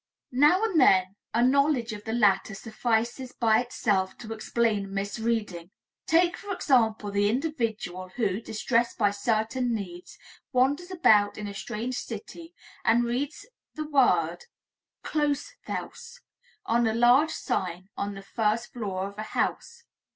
[0.33, 5.69] Now and then a knowledge of the latter suffices by itself to explain the misreading.
[6.07, 10.17] Take, for example, the individual who, distressed by certain needs,
[10.51, 13.45] wanders about in a strange city and reads
[13.75, 14.45] the word
[15.03, 16.21] "Closethaus"
[16.65, 19.83] on a large sign on the first floor of a house.